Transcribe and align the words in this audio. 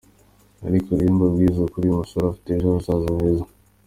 Ariko 0.67 0.87
reka 0.97 1.13
mbabwize 1.15 1.57
ukuri 1.61 1.85
uyu 1.87 1.99
musore 2.01 2.25
afite 2.27 2.49
ejo 2.55 2.67
hazaza 2.75 3.09
heza. 3.21 3.45